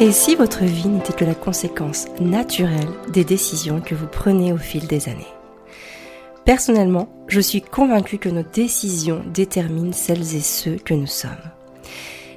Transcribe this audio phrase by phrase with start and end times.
[0.00, 4.56] Et si votre vie n'était que la conséquence naturelle des décisions que vous prenez au
[4.56, 5.26] fil des années
[6.44, 11.30] Personnellement, je suis convaincue que nos décisions déterminent celles et ceux que nous sommes.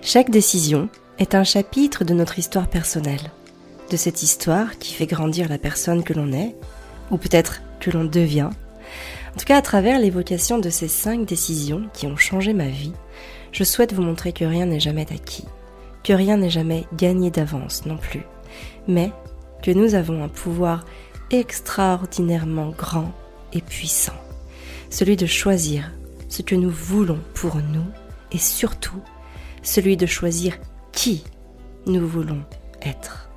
[0.01, 3.31] Chaque décision est un chapitre de notre histoire personnelle,
[3.89, 6.55] de cette histoire qui fait grandir la personne que l'on est,
[7.09, 8.49] ou peut-être que l'on devient.
[9.33, 12.93] En tout cas, à travers l'évocation de ces cinq décisions qui ont changé ma vie,
[13.51, 15.45] je souhaite vous montrer que rien n'est jamais acquis,
[16.05, 18.21] que rien n'est jamais gagné d'avance non plus,
[18.87, 19.11] mais
[19.63, 20.85] que nous avons un pouvoir
[21.31, 23.11] extraordinairement grand
[23.53, 24.13] et puissant,
[24.91, 25.91] celui de choisir
[26.29, 27.85] ce que nous voulons pour nous
[28.31, 29.01] et surtout
[29.63, 30.57] celui de choisir
[30.91, 31.23] qui
[31.87, 32.43] nous voulons
[32.83, 33.27] être.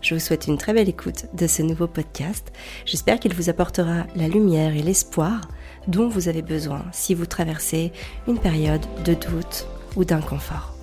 [0.00, 2.52] Je vous souhaite une très belle écoute de ce nouveau podcast.
[2.86, 5.42] J'espère qu'il vous apportera la lumière et l'espoir
[5.88, 7.92] dont vous avez besoin si vous traversez
[8.26, 10.77] une période de doute ou d'inconfort.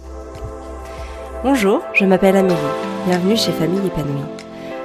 [1.47, 2.55] Bonjour, je m'appelle Amélie.
[3.05, 4.25] Bienvenue chez Famille épanouie.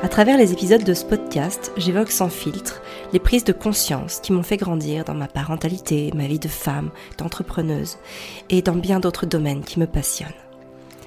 [0.02, 2.82] À travers les épisodes de ce podcast, j'évoque sans filtre
[3.14, 6.90] les prises de conscience qui m'ont fait grandir dans ma parentalité, ma vie de femme,
[7.16, 7.96] d'entrepreneuse
[8.50, 10.28] et dans bien d'autres domaines qui me passionnent.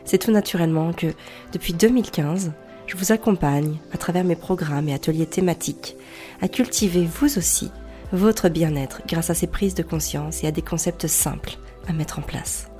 [0.06, 1.14] C'est tout naturellement que,
[1.52, 2.52] depuis 2015,
[2.88, 5.98] je vous accompagne, à travers mes programmes et ateliers thématiques,
[6.42, 7.70] à cultiver vous aussi
[8.12, 12.18] votre bien-être grâce à ces prises de conscience et à des concepts simples à mettre
[12.18, 12.73] en place.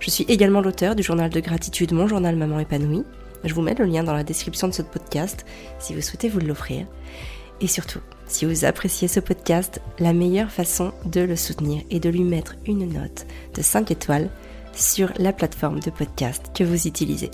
[0.00, 3.04] Je suis également l'auteur du journal de gratitude Mon journal Maman épanouie.
[3.44, 5.44] Je vous mets le lien dans la description de ce podcast
[5.78, 6.86] si vous souhaitez vous l'offrir.
[7.60, 12.10] Et surtout, si vous appréciez ce podcast, la meilleure façon de le soutenir est de
[12.10, 14.30] lui mettre une note de 5 étoiles
[14.72, 17.30] sur la plateforme de podcast que vous utilisez.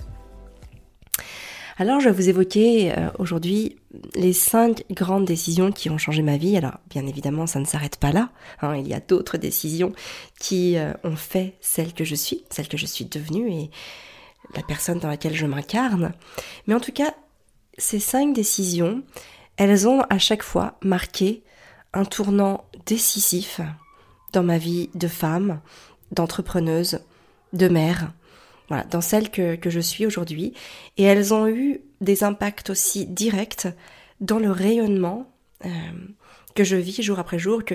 [1.77, 3.77] Alors, je vais vous évoquer euh, aujourd'hui
[4.15, 6.57] les cinq grandes décisions qui ont changé ma vie.
[6.57, 8.31] Alors, bien évidemment, ça ne s'arrête pas là.
[8.63, 8.77] Hein.
[8.77, 9.93] il y a d'autres décisions
[10.39, 13.71] qui euh, ont fait celle que je suis, celle que je suis devenue et
[14.55, 16.13] la personne dans laquelle je m'incarne.
[16.69, 17.13] Mais en tout cas,
[17.77, 19.03] ces cinq décisions,
[19.57, 21.43] elles ont à chaque fois marqué
[21.93, 23.61] un tournant décisif
[24.33, 25.61] dans ma vie de femme,
[26.13, 27.01] d'entrepreneuse,
[27.53, 28.13] de mère,
[28.69, 30.55] voilà, dans celle que, que je suis aujourd'hui.
[30.97, 33.69] Et elles ont eu des impacts aussi directs
[34.21, 35.31] dans le rayonnement
[35.65, 35.69] euh,
[36.55, 37.75] que je vis jour après jour, que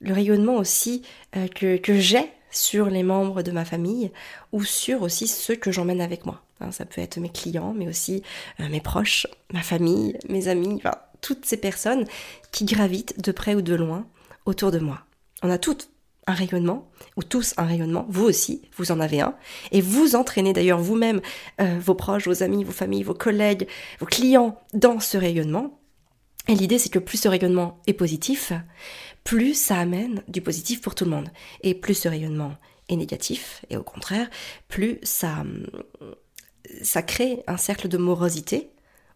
[0.00, 1.02] le rayonnement aussi
[1.36, 4.10] euh, que, que j'ai sur les membres de ma famille
[4.52, 6.42] ou sur aussi ceux que j'emmène avec moi.
[6.60, 8.22] Hein, ça peut être mes clients, mais aussi
[8.60, 10.82] euh, mes proches, ma famille, mes amis,
[11.20, 12.04] toutes ces personnes
[12.52, 14.06] qui gravitent de près ou de loin
[14.46, 15.00] autour de moi.
[15.42, 15.89] On a toutes
[16.32, 19.34] rayonnement, ou tous un rayonnement, vous aussi, vous en avez un,
[19.72, 21.20] et vous entraînez d'ailleurs vous-même
[21.60, 23.68] euh, vos proches, vos amis, vos familles, vos collègues,
[23.98, 25.80] vos clients dans ce rayonnement.
[26.48, 28.52] Et l'idée, c'est que plus ce rayonnement est positif,
[29.24, 31.28] plus ça amène du positif pour tout le monde.
[31.62, 32.54] Et plus ce rayonnement
[32.88, 34.28] est négatif, et au contraire,
[34.68, 35.44] plus ça,
[36.82, 38.70] ça crée un cercle de morosité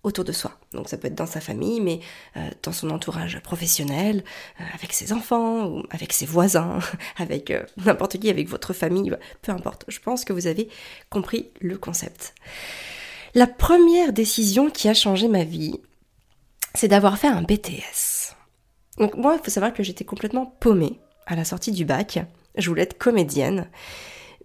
[0.05, 0.53] autour de soi.
[0.73, 2.01] Donc ça peut être dans sa famille, mais
[2.37, 4.23] euh, dans son entourage professionnel,
[4.61, 6.79] euh, avec ses enfants, ou avec ses voisins,
[7.17, 9.85] avec euh, n'importe qui, avec votre famille, peu importe.
[9.89, 10.69] Je pense que vous avez
[11.11, 12.35] compris le concept.
[13.35, 15.81] La première décision qui a changé ma vie,
[16.75, 18.35] c'est d'avoir fait un BTS.
[18.99, 22.21] Donc moi, il faut savoir que j'étais complètement paumée à la sortie du bac.
[22.57, 23.69] Je voulais être comédienne.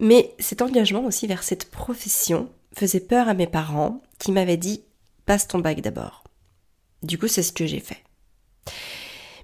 [0.00, 4.82] Mais cet engagement aussi vers cette profession faisait peur à mes parents qui m'avaient dit
[5.26, 6.24] passe ton bac d'abord.
[7.02, 8.02] Du coup, c'est ce que j'ai fait.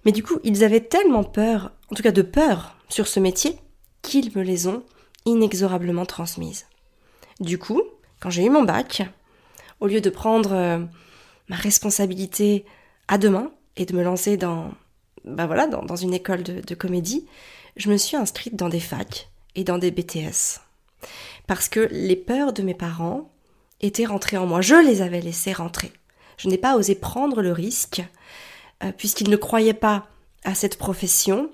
[0.04, 3.58] Mais du coup, ils avaient tellement peur, en tout cas de peur, sur ce métier,
[4.02, 4.84] qu'ils me les ont
[5.24, 6.66] inexorablement transmises.
[7.40, 7.82] Du coup,
[8.20, 9.02] quand j'ai eu mon bac,
[9.80, 10.78] au lieu de prendre euh,
[11.48, 12.64] ma responsabilité
[13.08, 14.70] à deux mains et de me lancer dans,
[15.24, 17.26] bah voilà, dans, une école de, de comédie,
[17.76, 20.60] je me suis inscrite dans des facs et dans des BTS.
[21.46, 23.30] Parce que les peurs de mes parents
[23.80, 24.60] étaient rentrés en moi.
[24.60, 25.92] Je les avais laissés rentrer.
[26.36, 28.02] Je n'ai pas osé prendre le risque,
[28.82, 30.08] euh, puisqu'ils ne croyaient pas
[30.44, 31.50] à cette profession,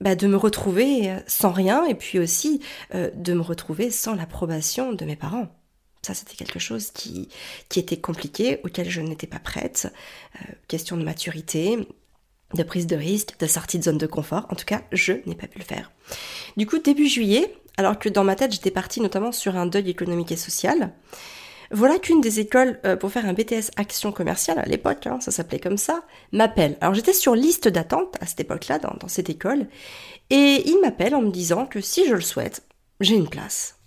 [0.00, 2.60] bah, de me retrouver euh, sans rien et puis aussi
[2.94, 5.48] euh, de me retrouver sans l'approbation de mes parents.
[6.02, 7.28] Ça, c'était quelque chose qui,
[7.68, 9.92] qui était compliqué, auquel je n'étais pas prête.
[10.66, 11.86] question de maturité,
[12.54, 14.46] de prise de risque, de sortie de zone de confort.
[14.50, 15.92] En tout cas, je n'ai pas pu le faire.
[16.56, 19.90] Du coup, début juillet, alors que dans ma tête j'étais partie notamment sur un deuil
[19.90, 20.92] économique et social.
[21.74, 25.30] Voilà qu'une des écoles euh, pour faire un BTS action commerciale à l'époque, hein, ça
[25.30, 26.76] s'appelait comme ça, m'appelle.
[26.82, 29.66] Alors j'étais sur liste d'attente à cette époque-là, dans, cette école,
[30.28, 32.62] et il m'appelle en me disant que si je le souhaite,
[33.00, 33.78] j'ai une place.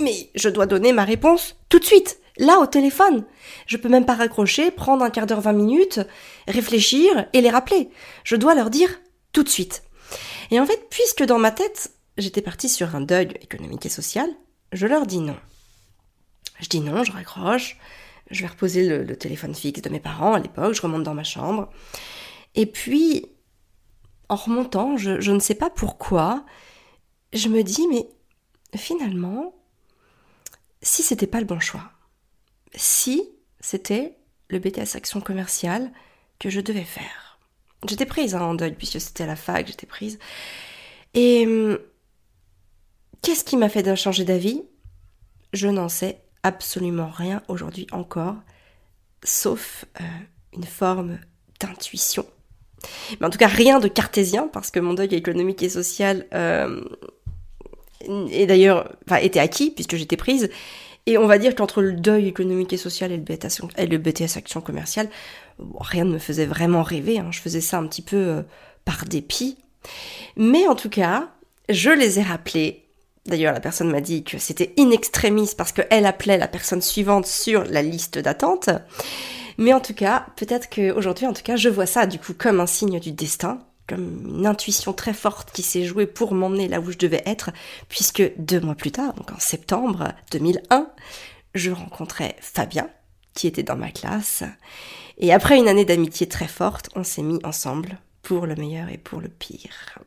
[0.00, 3.24] Mais je dois donner ma réponse tout de suite, là au téléphone.
[3.66, 6.00] Je peux même pas raccrocher, prendre un quart d'heure, vingt minutes,
[6.48, 7.90] réfléchir et les rappeler.
[8.24, 9.00] Je dois leur dire
[9.32, 9.84] tout de suite.
[10.50, 14.28] Et en fait, puisque dans ma tête, j'étais partie sur un deuil économique et social,
[14.72, 15.36] je leur dis non.
[16.60, 17.78] Je dis non, je raccroche.
[18.30, 20.74] Je vais reposer le, téléphone fixe de mes parents à l'époque.
[20.74, 21.68] Je remonte dans ma chambre.
[22.54, 23.26] Et puis,
[24.28, 26.44] en remontant, je, ne sais pas pourquoi,
[27.32, 28.06] je me dis, mais
[28.76, 29.54] finalement,
[30.82, 31.90] si c'était pas le bon choix,
[32.74, 33.22] si
[33.58, 34.16] c'était
[34.48, 35.92] le BTS Action Commerciale
[36.38, 37.38] que je devais faire.
[37.88, 40.18] J'étais prise hein, en deuil, puisque c'était à la fac, j'étais prise.
[41.14, 41.78] Et hum,
[43.22, 44.62] qu'est-ce qui m'a fait changer d'avis?
[45.52, 48.36] Je n'en sais absolument rien aujourd'hui encore,
[49.24, 50.04] sauf euh,
[50.54, 51.18] une forme
[51.60, 52.26] d'intuition.
[53.20, 56.82] Mais en tout cas, rien de cartésien, parce que mon deuil économique et social euh,
[58.08, 60.50] d'ailleurs, enfin, était acquis, puisque j'étais prise.
[61.06, 63.98] Et on va dire qu'entre le deuil économique et social et le BTS, et le
[63.98, 65.08] BTS Action Commerciale,
[65.78, 67.18] rien ne me faisait vraiment rêver.
[67.18, 67.28] Hein.
[67.30, 68.42] Je faisais ça un petit peu euh,
[68.84, 69.56] par dépit.
[70.36, 71.30] Mais en tout cas,
[71.68, 72.84] je les ai rappelés.
[73.26, 77.26] D'ailleurs, la personne m'a dit que c'était in extremis parce qu'elle appelait la personne suivante
[77.26, 78.70] sur la liste d'attente.
[79.58, 82.60] Mais en tout cas, peut-être qu'aujourd'hui, en tout cas, je vois ça du coup comme
[82.60, 86.80] un signe du destin, comme une intuition très forte qui s'est jouée pour m'emmener là
[86.80, 87.50] où je devais être,
[87.88, 90.88] puisque deux mois plus tard, donc en septembre 2001,
[91.54, 92.88] je rencontrais Fabien,
[93.34, 94.44] qui était dans ma classe,
[95.18, 98.98] et après une année d'amitié très forte, on s'est mis ensemble pour le meilleur et
[98.98, 99.98] pour le pire.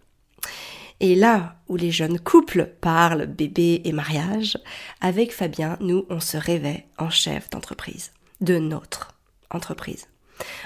[0.99, 4.57] Et là où les jeunes couples parlent bébé et mariage,
[5.01, 8.11] avec Fabien, nous, on se rêvait en chef d'entreprise,
[8.41, 9.15] de notre
[9.49, 10.07] entreprise.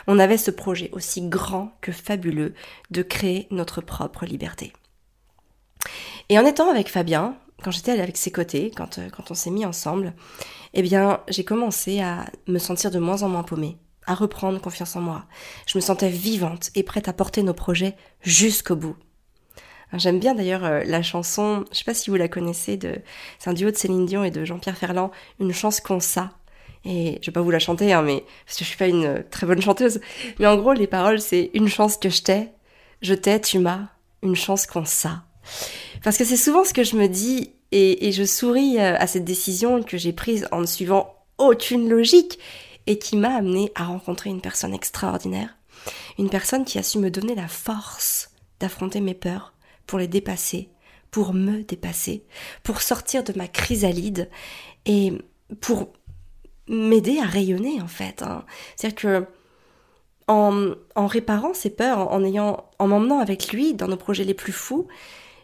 [0.07, 2.53] On avait ce projet aussi grand que fabuleux
[2.91, 4.73] de créer notre propre liberté.
[6.29, 9.49] Et en étant avec Fabien, quand j'étais avec ses côtés, quand, euh, quand on s'est
[9.49, 10.13] mis ensemble,
[10.73, 14.95] eh bien, j'ai commencé à me sentir de moins en moins paumée, à reprendre confiance
[14.95, 15.25] en moi.
[15.65, 18.95] Je me sentais vivante et prête à porter nos projets jusqu'au bout.
[19.93, 22.95] J'aime bien d'ailleurs euh, la chanson, je sais pas si vous la connaissez, de,
[23.39, 26.31] c'est un duo de Céline Dion et de Jean-Pierre Ferland, une chance qu'on ça.
[26.83, 29.23] Et je vais pas vous la chanter, hein, mais parce que je suis pas une
[29.31, 29.99] très bonne chanteuse.
[30.39, 32.49] Mais en gros, les paroles, c'est une chance que je t'ai,
[33.01, 33.87] je t'ai, tu m'as,
[34.23, 35.23] une chance qu'on ça.
[36.03, 39.07] Parce que c'est souvent ce que je me dis, et, et je souris euh, à
[39.07, 42.39] cette décision que j'ai prise en ne suivant aucune logique,
[42.87, 45.57] et qui m'a amené à rencontrer une personne extraordinaire.
[46.17, 49.53] Une personne qui a su me donner la force d'affronter mes peurs,
[49.87, 50.69] pour les dépasser,
[51.09, 52.23] pour me dépasser,
[52.63, 54.29] pour sortir de ma chrysalide
[54.85, 55.13] et
[55.61, 55.93] pour
[56.67, 58.21] m'aider à rayonner en fait.
[58.21, 58.45] Hein.
[58.75, 59.25] C'est-à-dire que
[60.27, 60.75] en,
[61.07, 64.87] réparant ces peurs, en ayant, en m'emmenant avec lui dans nos projets les plus fous,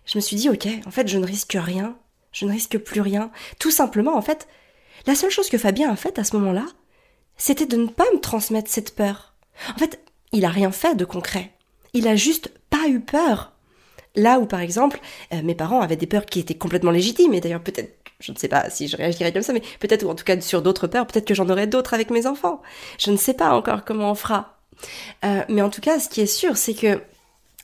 [0.05, 1.97] je me suis dit ok, en fait je ne risque rien,
[2.33, 3.31] je ne risque plus rien.
[3.59, 4.47] Tout simplement en fait,
[5.07, 6.65] la seule chose que Fabien a faite à ce moment-là,
[7.37, 9.33] c'était de ne pas me transmettre cette peur.
[9.73, 10.03] En fait,
[10.33, 11.51] il a rien fait de concret.
[11.93, 13.52] Il a juste pas eu peur.
[14.15, 14.99] Là où par exemple,
[15.33, 18.37] euh, mes parents avaient des peurs qui étaient complètement légitimes, et d'ailleurs peut-être je ne
[18.37, 20.87] sais pas si je réagirais comme ça, mais peut-être, ou en tout cas sur d'autres
[20.87, 22.61] peurs, peut-être que j'en aurai d'autres avec mes enfants.
[22.97, 24.57] Je ne sais pas encore comment on fera.
[25.25, 27.01] Euh, mais en tout cas, ce qui est sûr, c'est que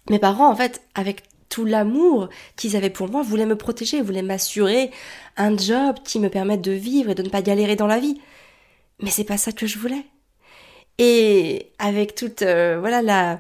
[0.10, 4.22] mes parents, en fait, avec tout l'amour qu'ils avaient pour moi, voulaient me protéger, voulaient
[4.22, 4.92] m'assurer
[5.38, 8.20] un job qui me permette de vivre et de ne pas galérer dans la vie.
[9.02, 10.06] Mais c'est pas ça que je voulais.
[10.98, 13.40] Et avec toute, euh, voilà, la,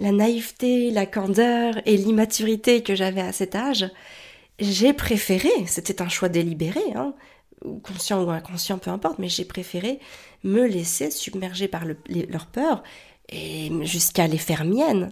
[0.00, 3.88] la naïveté, la candeur et l'immaturité que j'avais à cet âge,
[4.58, 7.14] j'ai préféré, c'était un choix délibéré, hein,
[7.82, 10.00] conscient ou inconscient, peu importe, mais j'ai préféré
[10.42, 12.82] me laisser submerger par leur peur
[13.28, 15.10] et jusqu'à les faire miennes.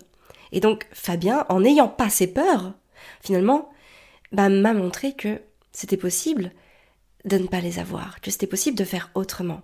[0.53, 2.73] Et donc Fabien, en n'ayant pas ces peurs,
[3.21, 3.71] finalement,
[4.33, 5.41] bah, m'a montré que
[5.73, 6.51] c'était possible
[7.27, 9.61] de ne pas les avoir, que c'était possible de faire autrement.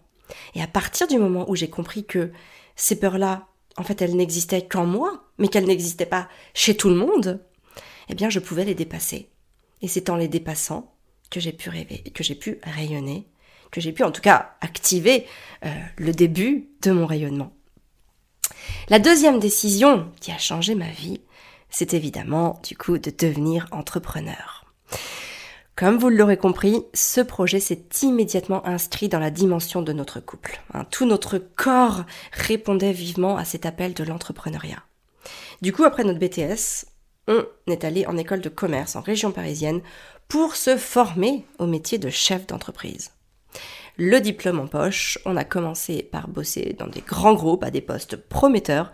[0.55, 2.31] Et à partir du moment où j'ai compris que
[2.77, 3.47] ces peurs-là,
[3.77, 7.41] en fait, elles n'existaient qu'en moi, mais qu'elles n'existaient pas chez tout le monde,
[8.09, 9.29] eh bien, je pouvais les dépasser.
[9.83, 10.95] Et c'est en les dépassant
[11.31, 13.27] que j'ai pu rêver, que j'ai pu rayonner,
[13.71, 15.27] que j'ai pu en tout cas activer
[15.65, 17.53] euh, le début de mon rayonnement.
[18.89, 21.21] La deuxième décision qui a changé ma vie,
[21.71, 24.65] c'est évidemment du coup de devenir entrepreneur.
[25.77, 30.61] Comme vous l'aurez compris, ce projet s'est immédiatement inscrit dans la dimension de notre couple.
[30.73, 30.85] Hein.
[30.89, 34.85] tout notre corps répondait vivement à cet appel de l'entrepreneuriat.
[35.63, 36.87] Du coup, après notre BTS,
[37.27, 39.81] on est allé en école de commerce en région parisienne
[40.29, 43.13] pour se former au métier de chef d'entreprise.
[43.97, 47.81] Le diplôme en poche, on a commencé par bosser dans des grands groupes à des
[47.81, 48.91] postes prometteurs,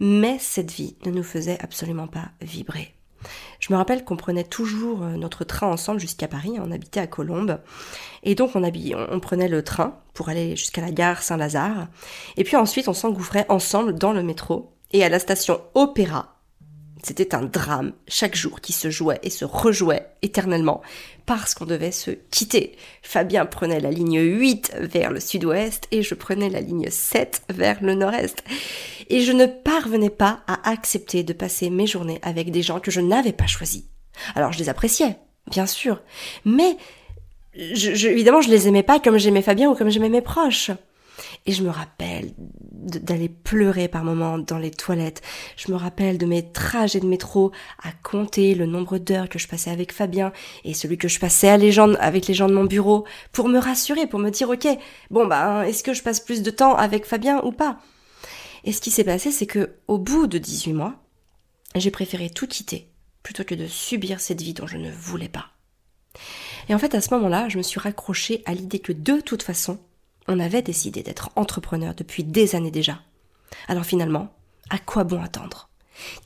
[0.00, 2.94] mais cette vie ne nous faisait absolument pas vibrer.
[3.60, 7.06] Je me rappelle qu'on prenait toujours euh, notre train ensemble jusqu'à Paris, on habitait à
[7.06, 7.60] Colombes,
[8.22, 11.88] et donc on, on prenait le train pour aller jusqu'à la gare Saint-Lazare,
[12.36, 16.34] et puis ensuite on s'engouffrait ensemble dans le métro, et à la station Opéra,
[17.02, 20.82] C'était un drame chaque jour qui se jouait et se rejouait éternellement
[21.26, 22.76] parce qu'on devait se quitter.
[23.02, 27.82] Fabien prenait la ligne 8 vers le sud-ouest et je prenais la ligne 7 vers
[27.82, 28.42] le nord-est.
[29.10, 32.90] Et je ne parvenais pas à accepter de passer mes journées avec des gens que
[32.90, 33.84] je n'avais pas choisis.
[34.34, 35.16] Alors je les appréciais,
[35.50, 36.02] bien sûr,
[36.44, 36.76] mais
[37.54, 40.70] je, évidemment je les aimais pas comme j'aimais Fabien ou comme j'aimais mes proches.
[41.48, 45.22] Et je me rappelle d'aller pleurer par moments dans les toilettes.
[45.56, 47.52] Je me rappelle de mes trajets de métro
[47.82, 50.30] à compter le nombre d'heures que je passais avec Fabien
[50.64, 54.20] et celui que je passais avec les gens de mon bureau pour me rassurer, pour
[54.20, 54.68] me dire ok,
[55.10, 57.78] bon bah est-ce que je passe plus de temps avec Fabien ou pas?
[58.64, 60.96] Et ce qui s'est passé, c'est que au bout de 18 mois,
[61.76, 65.46] j'ai préféré tout quitter plutôt que de subir cette vie dont je ne voulais pas.
[66.68, 69.42] Et en fait, à ce moment-là, je me suis raccrochée à l'idée que de toute
[69.42, 69.78] façon,
[70.28, 73.00] on avait décidé d'être entrepreneur depuis des années déjà.
[73.66, 74.32] Alors finalement,
[74.70, 75.68] à quoi bon attendre?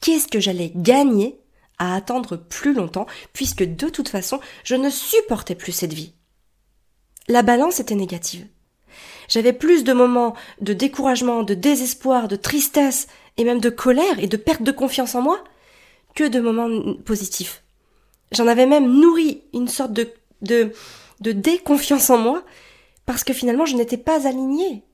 [0.01, 1.39] Qu'est-ce que j'allais gagner
[1.79, 6.13] à attendre plus longtemps, puisque de toute façon, je ne supportais plus cette vie?
[7.29, 8.47] La balance était négative.
[9.29, 13.07] J'avais plus de moments de découragement, de désespoir, de tristesse,
[13.39, 15.43] et même de colère et de perte de confiance en moi,
[16.15, 17.63] que de moments positifs.
[18.33, 20.73] J'en avais même nourri une sorte de, de,
[21.21, 22.45] de déconfiance en moi,
[23.07, 24.85] parce que finalement je n'étais pas alignée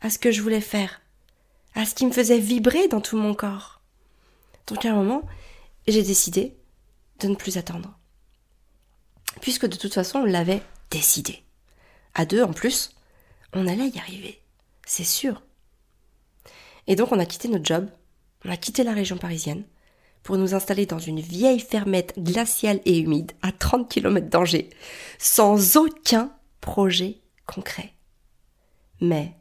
[0.00, 1.00] à ce que je voulais faire,
[1.74, 3.80] à ce qui me faisait vibrer dans tout mon corps.
[4.66, 5.22] Donc à un moment,
[5.86, 6.56] j'ai décidé
[7.20, 7.98] de ne plus attendre.
[9.40, 11.42] Puisque de toute façon, on l'avait décidé.
[12.14, 12.90] À deux en plus,
[13.52, 14.40] on allait y arriver.
[14.86, 15.42] C'est sûr.
[16.86, 17.88] Et donc on a quitté notre job,
[18.44, 19.64] on a quitté la région parisienne,
[20.22, 24.70] pour nous installer dans une vieille fermette glaciale et humide à 30 km d'Angers,
[25.18, 27.18] sans aucun projet
[27.48, 27.94] concret.
[29.00, 29.34] Mais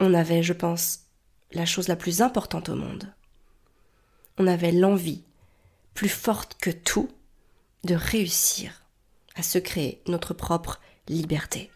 [0.00, 1.06] on avait, je pense,
[1.52, 3.12] la chose la plus importante au monde.
[4.38, 5.22] On avait l'envie,
[5.94, 7.10] plus forte que tout,
[7.84, 8.84] de réussir
[9.36, 11.70] à se créer notre propre liberté.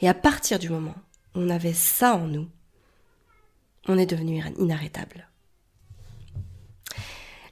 [0.00, 0.94] Et à partir du moment
[1.34, 2.48] où on avait ça en nous,
[3.86, 5.28] on est devenu inarrêtable.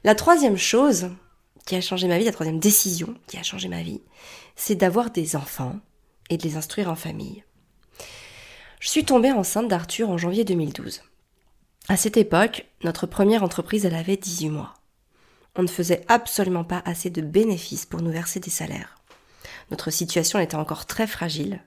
[0.03, 1.09] La troisième chose
[1.65, 4.01] qui a changé ma vie, la troisième décision qui a changé ma vie,
[4.55, 5.79] c'est d'avoir des enfants
[6.29, 7.43] et de les instruire en famille.
[8.79, 11.01] Je suis tombée enceinte d'Arthur en janvier 2012.
[11.89, 14.73] À cette époque, notre première entreprise, elle avait 18 mois.
[15.55, 18.97] On ne faisait absolument pas assez de bénéfices pour nous verser des salaires.
[19.71, 21.63] Notre situation était encore très fragile.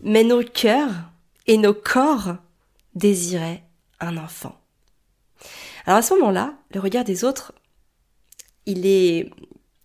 [0.00, 1.10] Mais nos cœurs
[1.46, 2.36] et nos corps
[2.94, 3.64] désiraient
[4.00, 4.60] un enfant.
[5.86, 7.52] Alors à ce moment-là, le regard des autres,
[8.66, 9.30] il est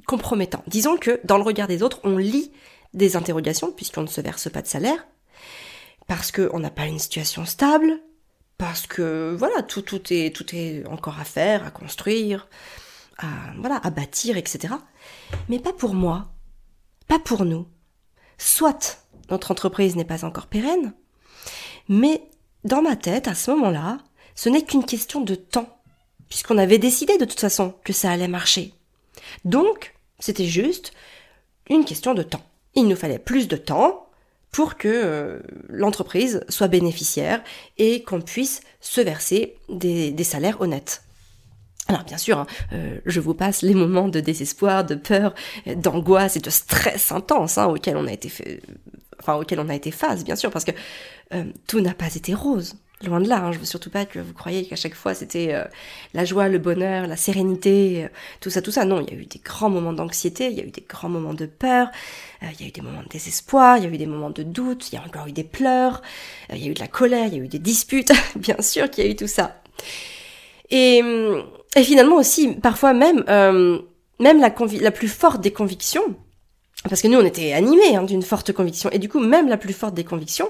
[0.06, 0.64] compromettant.
[0.68, 2.52] Disons que dans le regard des autres, on lit
[2.94, 5.06] des interrogations, puisqu'on ne se verse pas de salaire,
[6.08, 8.00] parce qu'on n'a pas une situation stable,
[8.58, 12.48] parce que voilà, tout, tout, est, tout est encore à faire, à construire,
[13.58, 14.74] voilà, à bâtir, etc.
[15.50, 16.28] Mais pas pour moi,
[17.08, 17.68] pas pour nous.
[18.38, 20.94] Soit notre entreprise n'est pas encore pérenne,
[21.88, 22.24] mais
[22.64, 24.00] dans ma tête, à ce moment-là,
[24.36, 25.80] ce n'est qu'une question de temps,
[26.28, 28.74] puisqu'on avait décidé de toute façon que ça allait marcher.
[29.46, 30.92] Donc, c'était juste
[31.70, 32.44] une question de temps
[32.76, 34.10] il nous fallait plus de temps
[34.52, 37.44] pour que euh, l'entreprise soit bénéficiaire
[37.78, 41.04] et qu'on puisse se verser des, salaires honnêtes.
[41.88, 45.34] Alors bien sûr, hein, euh, je vous passe les moments de désespoir, de peur,
[45.76, 48.62] d'angoisse et de stress intense hein, auxquels on a été fait,
[49.20, 50.72] enfin auxquels on a été face, bien sûr, parce que
[51.34, 52.76] euh, tout n'a pas été rose.
[53.06, 55.54] Loin de là, hein, je veux surtout pas que vous croyiez qu'à chaque fois c'était
[55.54, 55.64] euh,
[56.14, 58.08] la joie, le bonheur, la sérénité, euh,
[58.42, 58.84] tout ça, tout ça.
[58.84, 61.08] Non, il y a eu des grands moments d'anxiété, il y a eu des grands
[61.08, 61.88] moments de peur,
[62.44, 64.32] euh, il y a eu des moments de désespoir, il y a eu des moments
[64.32, 66.02] de doute, il y a encore eu des pleurs,
[66.52, 68.90] il y a eu de la colère, il y a eu des disputes, bien sûr
[68.90, 69.62] qu'il y a eu tout ça.
[70.70, 71.02] Et,
[71.78, 73.24] et finalement aussi, parfois même,
[74.20, 76.04] même la, la plus forte des convictions,
[76.90, 79.58] parce que nous on était animés hein, d'une forte conviction, et du coup même la
[79.58, 80.50] plus forte des convictions,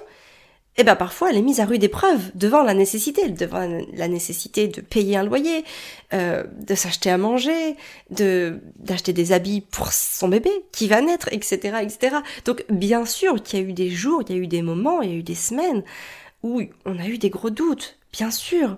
[0.78, 4.68] eh ben parfois elle est mise à rude épreuve devant la nécessité, devant la nécessité
[4.68, 5.66] de payer un loyer,
[6.14, 7.76] euh, de s'acheter à manger,
[8.12, 12.18] de d'acheter des habits pour son bébé qui va naître, etc., etc.
[12.46, 15.02] Donc bien sûr qu'il y a eu des jours, il y a eu des moments,
[15.02, 15.84] il y a eu des semaines
[16.44, 18.78] où on a eu des gros doutes, bien sûr.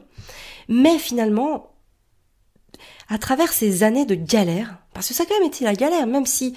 [0.67, 1.71] Mais finalement,
[3.09, 6.07] à travers ces années de galère, parce que ça a quand même été la galère,
[6.07, 6.55] même si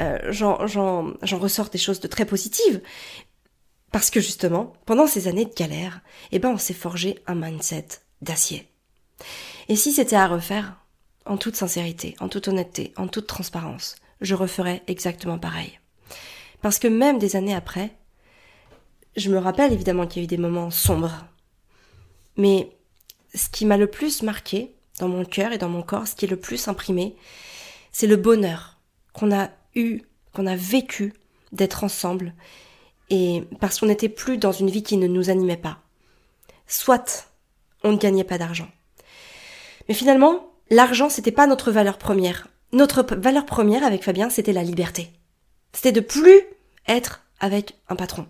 [0.00, 0.56] euh, j'en
[1.22, 2.80] ressors des choses de très positives,
[3.92, 6.00] parce que justement, pendant ces années de galère,
[6.32, 7.86] eh ben on s'est forgé un mindset
[8.22, 8.68] d'acier.
[9.68, 10.76] Et si c'était à refaire,
[11.24, 15.78] en toute sincérité, en toute honnêteté, en toute transparence, je referais exactement pareil.
[16.62, 17.90] Parce que même des années après,
[19.16, 21.26] je me rappelle évidemment qu'il y a eu des moments sombres.
[22.36, 22.70] Mais
[23.34, 26.24] ce qui m'a le plus marqué, dans mon cœur et dans mon corps, ce qui
[26.24, 27.16] est le plus imprimé,
[27.92, 28.78] c'est le bonheur
[29.12, 30.02] qu'on a eu,
[30.32, 31.12] qu'on a vécu
[31.52, 32.34] d'être ensemble,
[33.10, 35.78] et parce qu'on n'était plus dans une vie qui ne nous animait pas.
[36.66, 37.28] Soit
[37.84, 38.68] on ne gagnait pas d'argent.
[39.88, 42.48] Mais finalement, l'argent, c'était pas notre valeur première.
[42.72, 45.10] Notre valeur première avec Fabien, c'était la liberté.
[45.72, 46.42] C'était de plus
[46.86, 48.26] être avec un patron.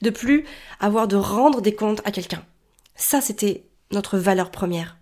[0.00, 0.44] De plus
[0.80, 2.44] avoir de rendre des comptes à quelqu'un.
[2.96, 4.96] Ça, c'était notre valeur première.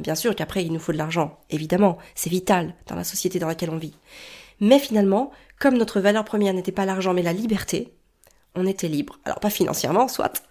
[0.00, 3.46] bien sûr qu'après, il nous faut de l'argent, évidemment, c'est vital dans la société dans
[3.46, 3.94] laquelle on vit.
[4.60, 7.94] Mais finalement, comme notre valeur première n'était pas l'argent mais la liberté,
[8.56, 9.18] on était libre.
[9.24, 10.42] Alors pas financièrement, soit,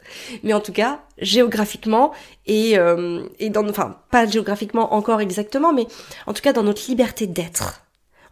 [0.44, 2.14] mais en tout cas géographiquement
[2.46, 5.88] et, euh, et dans, enfin pas géographiquement encore exactement, mais
[6.28, 7.82] en tout cas dans notre liberté d'être.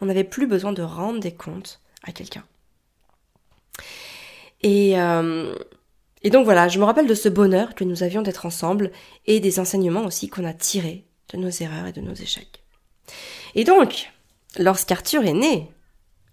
[0.01, 2.43] On n'avait plus besoin de rendre des comptes à quelqu'un.
[4.61, 5.55] Et, euh,
[6.21, 8.91] et donc voilà, je me rappelle de ce bonheur que nous avions d'être ensemble
[9.25, 12.63] et des enseignements aussi qu'on a tirés de nos erreurs et de nos échecs.
[13.55, 14.11] Et donc,
[14.57, 15.69] lorsqu'Arthur est né,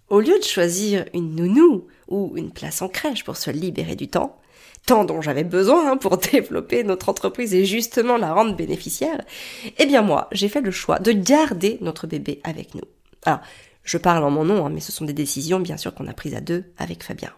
[0.09, 4.09] au lieu de choisir une nounou ou une place en crèche pour se libérer du
[4.09, 4.39] temps,
[4.87, 9.23] temps dont j'avais besoin hein, pour développer notre entreprise et justement la rendre bénéficiaire,
[9.79, 12.85] eh bien moi, j'ai fait le choix de garder notre bébé avec nous.
[13.25, 13.41] Alors,
[13.85, 16.13] je parle en mon nom, hein, mais ce sont des décisions bien sûr qu'on a
[16.13, 17.33] prises à deux avec Fabien.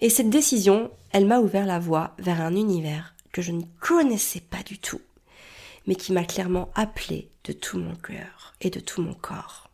[0.00, 4.40] Et cette décision, elle m'a ouvert la voie vers un univers que je ne connaissais
[4.40, 5.00] pas du tout,
[5.86, 9.70] mais qui m'a clairement appelé de tout mon cœur et de tout mon corps.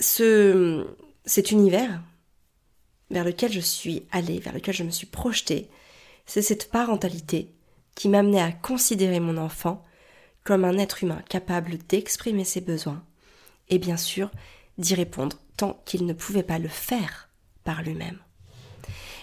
[0.00, 0.86] Ce,
[1.24, 2.02] cet univers
[3.10, 5.68] vers lequel je suis allée, vers lequel je me suis projetée,
[6.26, 7.50] c'est cette parentalité
[7.94, 9.84] qui m'amenait à considérer mon enfant
[10.42, 13.02] comme un être humain capable d'exprimer ses besoins
[13.68, 14.30] et bien sûr
[14.78, 17.28] d'y répondre tant qu'il ne pouvait pas le faire
[17.62, 18.18] par lui-même.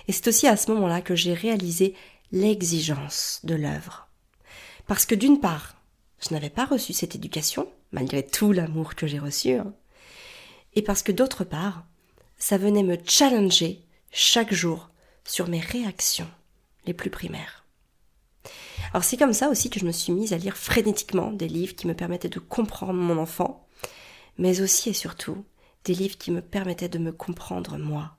[0.08, 1.96] Et c'est aussi à ce moment-là que j'ai réalisé
[2.32, 4.08] l'exigence de l'œuvre.
[4.88, 5.76] Parce que d'une part,
[6.20, 9.74] je n'avais pas reçu cette éducation, malgré tout l'amour que j'ai reçu, hein.
[10.74, 11.86] et parce que d'autre part,
[12.42, 14.90] ça venait me challenger chaque jour
[15.24, 16.28] sur mes réactions
[16.88, 17.66] les plus primaires.
[18.92, 21.76] Alors c'est comme ça aussi que je me suis mise à lire frénétiquement des livres
[21.76, 23.68] qui me permettaient de comprendre mon enfant,
[24.40, 25.46] mais aussi et surtout
[25.86, 28.18] des livres qui me permettaient de me comprendre moi.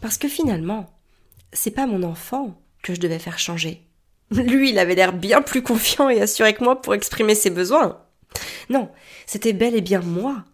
[0.00, 0.86] Parce que finalement,
[1.52, 3.82] c'est pas mon enfant que je devais faire changer.
[4.30, 8.00] Lui, il avait l'air bien plus confiant et assuré que moi pour exprimer ses besoins.
[8.70, 8.88] Non,
[9.26, 10.44] c'était bel et bien moi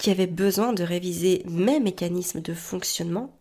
[0.00, 3.38] qui avais besoin de réviser mes mécanismes de fonctionnement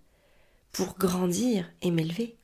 [0.74, 2.36] pour grandir et m'élever.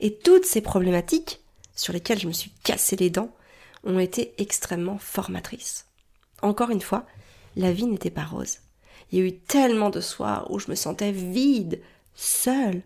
[0.00, 1.40] Et toutes ces problématiques
[1.74, 3.34] sur lesquelles je me suis cassé les dents
[3.82, 5.86] ont été extrêmement formatrices.
[6.42, 7.06] Encore une fois,
[7.56, 8.58] la vie n'était pas rose.
[9.10, 11.80] Il y a eu tellement de soirs où je me sentais vide,
[12.14, 12.82] seule,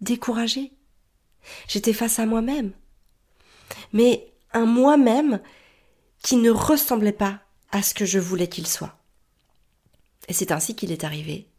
[0.00, 0.70] découragée.
[1.66, 2.70] J'étais face à moi-même.
[3.92, 5.40] Mais un moi-même
[6.22, 7.40] qui ne ressemblait pas
[7.72, 8.99] à ce que je voulais qu'il soit.
[10.30, 11.50] Et c'est ainsi qu'il est arrivé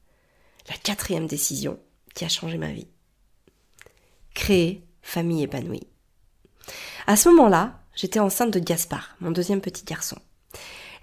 [0.68, 1.78] la quatrième décision
[2.16, 2.88] qui a changé ma vie.
[4.34, 5.88] Créer famille épanouie.
[7.06, 10.18] À ce moment-là, j'étais enceinte de Gaspard, mon deuxième petit garçon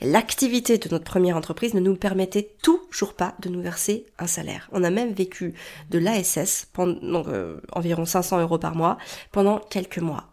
[0.00, 4.68] l'activité de notre première entreprise ne nous permettait toujours pas de nous verser un salaire.
[4.72, 5.54] On a même vécu
[5.90, 8.98] de l'ASS, donc euh, environ 500 euros par mois,
[9.32, 10.28] pendant quelques mois.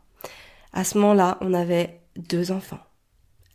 [0.73, 2.79] À ce moment-là, on avait deux enfants.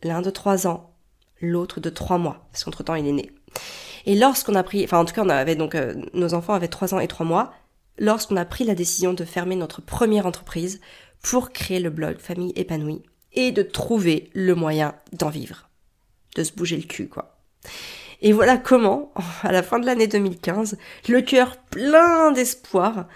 [0.03, 0.93] L'un de trois ans,
[1.39, 3.31] l'autre de trois mois, parce qu'entre-temps il est né.
[4.05, 6.67] Et lorsqu'on a pris, enfin en tout cas on avait donc, euh, nos enfants avaient
[6.67, 7.53] trois ans et trois mois,
[7.97, 10.81] lorsqu'on a pris la décision de fermer notre première entreprise
[11.21, 15.69] pour créer le blog Famille épanouie et de trouver le moyen d'en vivre
[16.35, 17.37] de se bouger le cul, quoi.
[18.21, 19.11] Et voilà comment,
[19.43, 20.77] à la fin de l'année 2015,
[21.09, 23.07] le cœur plein d'espoir,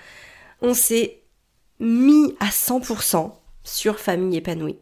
[0.62, 1.22] on s'est
[1.80, 3.32] mis à 100%
[3.64, 4.78] sur famille épanouie.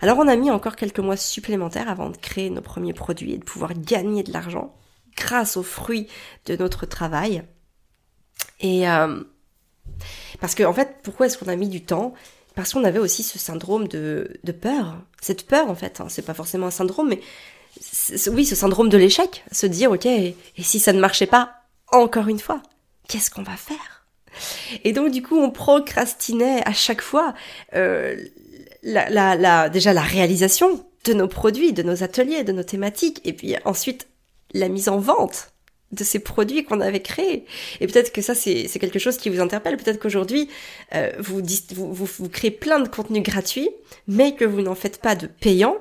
[0.00, 3.38] Alors on a mis encore quelques mois supplémentaires avant de créer nos premiers produits et
[3.38, 4.74] de pouvoir gagner de l'argent
[5.16, 6.08] grâce aux fruits
[6.46, 7.42] de notre travail.
[8.60, 9.22] Et euh,
[10.40, 12.14] parce que en fait, pourquoi est-ce qu'on a mis du temps?
[12.54, 14.96] Parce qu'on avait aussi ce syndrome de, peur.
[15.20, 17.20] Cette peur, en fait, hein, c'est pas forcément un syndrome, mais
[18.28, 19.44] oui, ce syndrome de l'échec.
[19.52, 21.52] Se dire, ok, et, si ça ne marchait pas,
[21.88, 22.62] encore une fois,
[23.08, 24.06] qu'est-ce qu'on va faire?
[24.84, 27.34] Et donc, du coup, on procrastinait à chaque fois
[27.74, 28.16] euh,
[28.86, 33.20] la, la, la, déjà la réalisation de nos produits, de nos ateliers, de nos thématiques,
[33.24, 34.08] et puis ensuite
[34.54, 35.52] la mise en vente
[35.92, 37.44] de ces produits qu'on avait créés.
[37.80, 39.76] Et peut-être que ça, c'est quelque chose qui vous interpelle.
[39.76, 40.48] Peut-être qu'aujourd'hui,
[40.94, 41.42] euh, vous,
[41.74, 43.70] vous, vous, créez plein de contenus gratuits,
[44.08, 45.78] mais que vous n'en faites pas de payants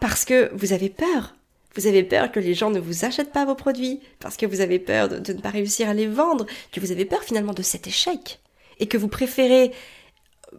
[0.00, 1.34] parce que vous avez peur.
[1.74, 4.60] Vous avez peur que les gens ne vous achètent pas vos produits, parce que vous
[4.60, 7.54] avez peur de, de ne pas réussir à les vendre, que vous avez peur finalement
[7.54, 8.40] de cet échec,
[8.78, 9.70] et que vous préférez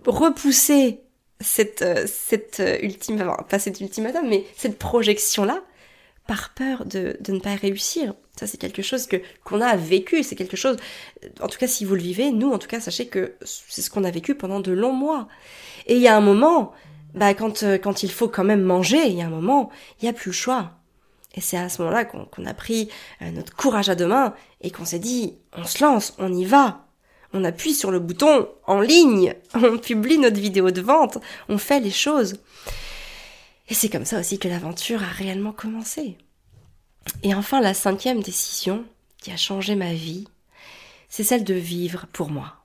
[0.06, 1.03] repousser
[1.44, 5.62] cette, euh, cette euh, ultime, enfin, pas cette ultimatum, mais cette projection-là,
[6.28, 8.14] par peur de, de ne pas réussir.
[8.40, 10.24] Ça, c'est quelque chose que qu'on a vécu.
[10.24, 10.78] C'est quelque chose,
[11.42, 13.90] en tout cas, si vous le vivez, nous, en tout cas, sachez que c'est ce
[13.90, 15.28] qu'on a vécu pendant de longs mois.
[15.86, 16.72] Et il y a un moment,
[17.14, 19.70] bah, quand, euh, quand il faut quand même manger, il y a un moment,
[20.02, 20.72] il n'y a plus le choix.
[21.36, 24.86] Et c'est à ce moment-là qu'on a pris notre courage à deux mains et qu'on
[24.86, 26.86] s'est dit, on se lance, on y va
[27.34, 31.18] on appuie sur le bouton en ligne, on publie notre vidéo de vente,
[31.50, 32.36] on fait les choses.
[33.70, 36.18] Et c'est comme ça aussi que l'aventure a réellement commencé.
[37.24, 38.86] Et enfin, la cinquième décision
[39.18, 40.28] qui a changé ma vie,
[41.10, 42.64] c'est celle de vivre pour moi.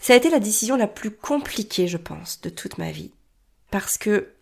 [0.00, 3.12] Ça a été la décision la plus compliquée, je pense, de toute ma vie.
[3.70, 4.32] Parce que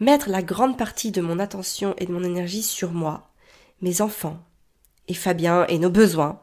[0.00, 3.30] mettre la grande partie de mon attention et de mon énergie sur moi,
[3.80, 4.44] mes enfants,
[5.08, 6.40] et Fabien et nos besoins,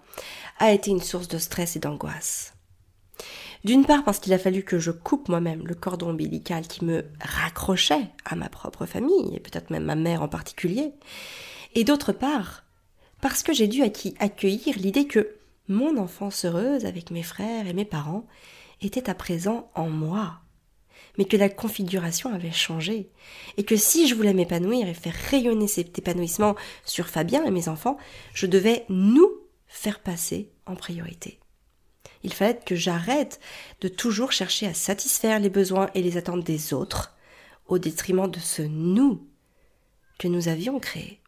[0.62, 2.54] a été une source de stress et d'angoisse.
[3.64, 7.06] D'une part parce qu'il a fallu que je coupe moi-même le cordon ombilical qui me
[7.20, 10.94] raccrochait à ma propre famille, et peut-être même ma mère en particulier,
[11.74, 12.64] et d'autre part
[13.22, 15.36] parce que j'ai dû accueillir l'idée que
[15.68, 18.26] mon enfance heureuse avec mes frères et mes parents
[18.82, 20.42] était à présent en moi,
[21.18, 23.10] mais que la configuration avait changé,
[23.58, 27.68] et que si je voulais m'épanouir et faire rayonner cet épanouissement sur Fabien et mes
[27.68, 27.98] enfants,
[28.34, 29.41] je devais nous
[29.72, 31.40] faire passer en priorité.
[32.24, 33.40] Il fallait que j'arrête
[33.80, 37.16] de toujours chercher à satisfaire les besoins et les attentes des autres
[37.68, 39.28] au détriment de ce nous
[40.20, 41.20] que nous avions créé.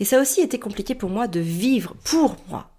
[0.00, 2.70] Et ça aussi été compliqué pour moi de vivre pour moi,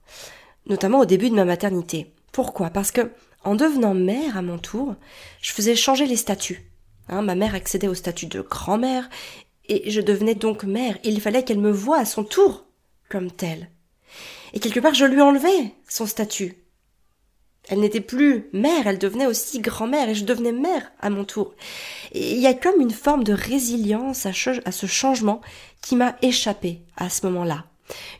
[0.65, 2.13] notamment au début de ma maternité.
[2.31, 2.69] Pourquoi?
[2.69, 3.11] Parce que
[3.43, 4.95] en devenant mère à mon tour,
[5.41, 6.69] je faisais changer les statuts.
[7.07, 9.09] Hein, ma mère accédait au statut de grand-mère
[9.67, 10.97] et je devenais donc mère.
[11.03, 12.65] Il fallait qu'elle me voie à son tour
[13.09, 13.69] comme telle.
[14.53, 16.55] Et quelque part, je lui enlevais son statut.
[17.67, 21.53] Elle n'était plus mère, elle devenait aussi grand-mère et je devenais mère à mon tour.
[22.13, 25.41] Et il y a comme une forme de résilience à, ce changement
[25.81, 27.65] qui m'a échappé à ce moment-là.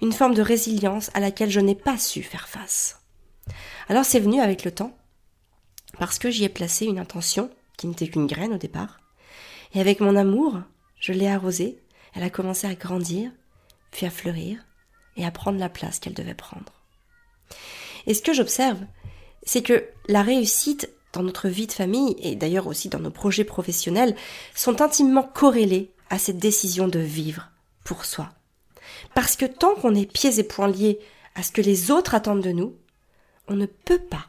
[0.02, 3.02] Une forme de résilience à laquelle je n'ai pas su faire face.
[3.88, 4.96] Alors c'est venu avec le temps,
[5.98, 9.00] parce que j'y ai placé une intention qui n'était qu'une graine au départ.
[9.74, 10.60] Et avec mon amour,
[11.00, 11.80] je l'ai arrosée,
[12.14, 13.32] elle a commencé à grandir,
[13.92, 14.64] puis à fleurir,
[15.20, 16.74] et à prendre la place qu'elle devait prendre.
[18.08, 18.80] Et ce que j'observe,
[19.44, 23.44] c'est que la réussite dans notre vie de famille, et d'ailleurs aussi dans nos projets
[23.44, 24.16] professionnels,
[24.56, 27.52] sont intimement corrélées à cette décision de vivre
[27.84, 28.30] pour soi.
[29.14, 31.00] Parce que tant qu'on est pieds et poings liés
[31.36, 32.76] à ce que les autres attendent de nous,
[33.48, 34.28] on ne peut pas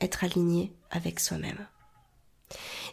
[0.00, 1.66] être aligné avec soi-même.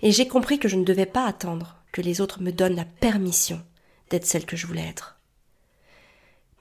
[0.02, 2.86] Et j'ai compris que je ne devais pas attendre que les autres me donnent la
[2.86, 3.64] permission
[4.10, 5.15] d'être celle que je voulais être.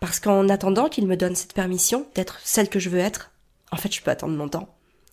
[0.01, 3.31] Parce qu'en attendant qu'il me donne cette permission d'être celle que je veux être,
[3.71, 4.69] en fait, je peux attendre longtemps.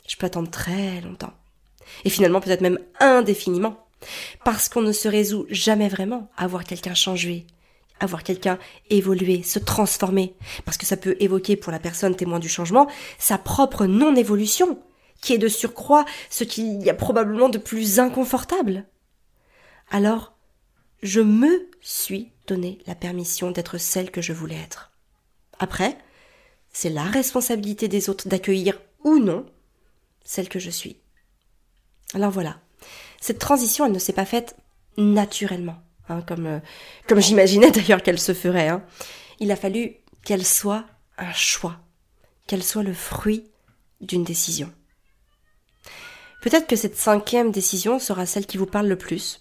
[0.08, 1.34] Je peux attendre très longtemps.
[2.06, 3.88] Et finalement, peut-être même indéfiniment.
[4.44, 7.46] Parce qu'on ne se résout jamais vraiment à voir quelqu'un changer,
[8.00, 8.58] à voir quelqu'un
[8.90, 10.36] évoluer, se transformer.
[10.66, 12.88] Parce que ça peut évoquer pour la personne témoin du changement
[13.20, 14.80] sa propre non-évolution,
[15.22, 18.86] qui est de surcroît ce qu'il y a probablement de plus inconfortable.
[19.92, 20.34] Alors,
[21.02, 24.92] je me suis donné la permission d'être celle que je voulais être.
[25.60, 25.98] Après,
[26.72, 29.46] c'est la responsabilité des autres d'accueillir ou non
[30.24, 30.98] celle que je suis.
[32.14, 32.60] Alors voilà,
[33.20, 34.56] cette transition, elle ne s'est pas faite
[34.98, 36.60] naturellement, hein, comme, euh,
[37.08, 38.70] comme j'imaginais d'ailleurs qu'elle se ferait.
[38.70, 38.84] Hein.
[39.40, 40.86] Il a fallu qu'elle soit
[41.18, 41.80] un choix,
[42.48, 43.50] qu'elle soit le fruit
[44.02, 44.72] d'une décision.
[46.42, 49.41] Peut-être que cette cinquième décision sera celle qui vous parle le plus,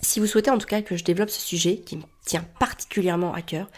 [0.00, 3.32] si vous souhaitez en tout cas que je développe ce sujet qui me tient particulièrement
[3.32, 3.70] à cœur,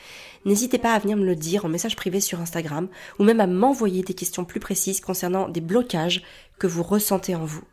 [0.44, 3.46] n'hésitez pas à venir me le dire en message privé sur Instagram ou même à
[3.46, 6.22] m'envoyer des questions plus précises concernant des blocages
[6.58, 7.64] que vous ressentez en vous.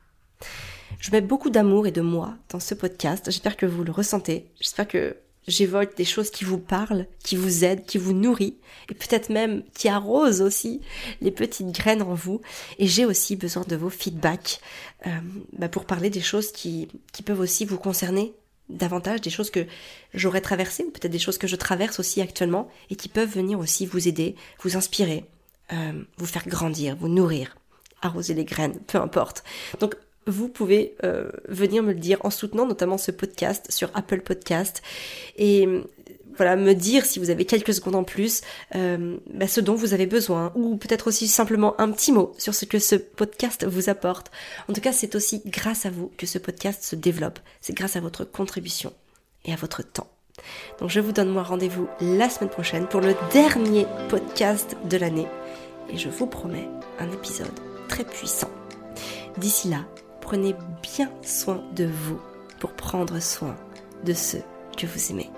[0.99, 4.51] Je mets beaucoup d'amour et de moi dans ce podcast, j'espère que vous le ressentez,
[4.59, 8.57] j'espère que j'évoque des choses qui vous parlent, qui vous aident, qui vous nourrit,
[8.89, 10.81] et peut-être même qui arrosent aussi
[11.21, 12.41] les petites graines en vous.
[12.79, 14.59] Et j'ai aussi besoin de vos feedbacks
[15.07, 15.11] euh,
[15.57, 18.33] bah pour parler des choses qui, qui peuvent aussi vous concerner
[18.69, 19.65] davantage, des choses que
[20.13, 23.59] j'aurais traversées, ou peut-être des choses que je traverse aussi actuellement, et qui peuvent venir
[23.59, 25.25] aussi vous aider, vous inspirer,
[25.71, 27.55] euh, vous faire grandir, vous nourrir,
[28.01, 29.43] arroser les graines, peu importe.
[30.27, 34.81] Vous pouvez euh, venir me le dire en soutenant notamment ce podcast sur Apple Podcast
[35.37, 35.67] et
[36.37, 38.41] voilà me dire si vous avez quelques secondes en plus
[38.75, 42.53] euh, bah, ce dont vous avez besoin ou peut-être aussi simplement un petit mot sur
[42.53, 44.31] ce que ce podcast vous apporte.
[44.69, 47.39] En tout cas, c'est aussi grâce à vous que ce podcast se développe.
[47.61, 48.93] C'est grâce à votre contribution
[49.45, 50.07] et à votre temps.
[50.79, 55.27] Donc je vous donne moi rendez-vous la semaine prochaine pour le dernier podcast de l'année
[55.89, 56.67] et je vous promets
[56.99, 57.47] un épisode
[57.87, 58.49] très puissant.
[59.37, 59.85] D'ici là,
[60.25, 62.19] prenez bien soin de vous
[62.59, 63.55] pour prendre soin
[64.03, 64.41] de ceux
[64.75, 65.29] que vous aimez.